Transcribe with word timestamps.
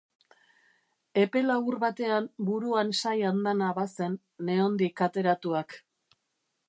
Epe 1.23 1.43
labur 1.49 1.77
baten 1.83 2.25
buruan 2.47 2.89
sai 3.01 3.15
andana 3.33 3.69
bazen, 3.81 4.17
nehondik 4.49 5.05
ateratuak. 5.09 5.81